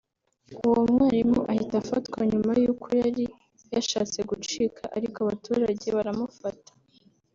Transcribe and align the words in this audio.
uwo 0.65 0.77
mwarimu 0.91 1.39
ahita 1.51 1.75
afatwa 1.83 2.19
nyuma 2.31 2.51
y’uko 2.61 2.87
yari 3.01 3.23
yashatse 3.73 4.19
gucika 4.29 4.83
ariko 4.97 5.17
abaturage 5.19 5.87
baramufata 5.97 6.71